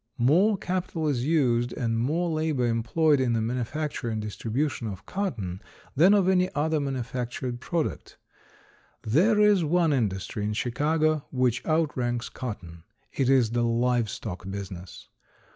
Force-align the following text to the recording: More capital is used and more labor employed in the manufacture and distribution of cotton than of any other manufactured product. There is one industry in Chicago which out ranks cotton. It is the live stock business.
More 0.17 0.57
capital 0.57 1.07
is 1.07 1.27
used 1.27 1.73
and 1.73 1.99
more 1.99 2.27
labor 2.27 2.65
employed 2.65 3.19
in 3.19 3.33
the 3.33 3.39
manufacture 3.41 4.09
and 4.09 4.19
distribution 4.19 4.87
of 4.87 5.05
cotton 5.05 5.61
than 5.95 6.15
of 6.15 6.27
any 6.27 6.49
other 6.55 6.79
manufactured 6.79 7.59
product. 7.59 8.17
There 9.03 9.39
is 9.39 9.63
one 9.63 9.93
industry 9.93 10.43
in 10.43 10.53
Chicago 10.53 11.25
which 11.29 11.63
out 11.67 11.95
ranks 11.95 12.29
cotton. 12.29 12.81
It 13.13 13.29
is 13.29 13.51
the 13.51 13.61
live 13.63 14.09
stock 14.09 14.49
business. 14.49 15.07